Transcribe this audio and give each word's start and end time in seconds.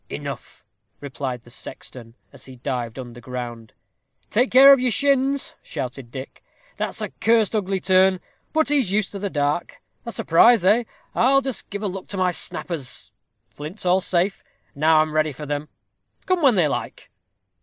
"Enough," 0.09 0.65
replied 0.99 1.43
the 1.43 1.51
sexton, 1.51 2.15
as 2.33 2.45
he 2.45 2.55
dived 2.55 2.97
under 2.97 3.21
ground. 3.21 3.71
"Take 4.31 4.49
care 4.49 4.73
of 4.73 4.79
your 4.79 4.89
shins," 4.89 5.53
shouted 5.61 6.09
Dick. 6.09 6.43
"That's 6.77 7.01
a 7.01 7.09
cursed 7.09 7.55
ugly 7.55 7.79
turn, 7.79 8.19
but 8.51 8.69
he's 8.69 8.91
used 8.91 9.11
to 9.11 9.19
the 9.19 9.29
dark. 9.29 9.79
A 10.03 10.11
surprise, 10.11 10.65
eh! 10.65 10.85
I'll 11.13 11.41
just 11.41 11.69
give 11.69 11.83
a 11.83 11.87
look 11.87 12.07
to 12.07 12.17
my 12.17 12.31
snappers 12.31 13.13
flints 13.51 13.85
all 13.85 14.01
safe. 14.01 14.43
Now 14.73 15.01
I'm 15.01 15.13
ready 15.13 15.31
for 15.31 15.45
them, 15.45 15.69
come 16.25 16.41
when 16.41 16.55
they 16.55 16.67
like." 16.67 17.11